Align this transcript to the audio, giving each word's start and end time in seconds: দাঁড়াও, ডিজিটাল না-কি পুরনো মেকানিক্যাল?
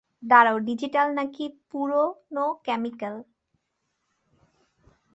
দাঁড়াও, 0.23 0.57
ডিজিটাল 0.59 1.07
না-কি 1.17 1.45
পুরনো 1.69 2.45
মেকানিক্যাল? 2.53 3.15